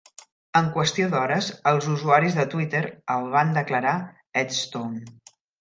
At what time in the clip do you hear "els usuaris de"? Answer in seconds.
1.73-2.47